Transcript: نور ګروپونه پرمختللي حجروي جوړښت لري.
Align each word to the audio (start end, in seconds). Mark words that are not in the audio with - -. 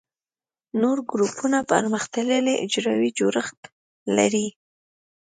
نور 0.81 0.97
ګروپونه 1.11 1.57
پرمختللي 1.71 2.53
حجروي 2.61 3.09
جوړښت 3.17 3.59
لري. 4.17 4.47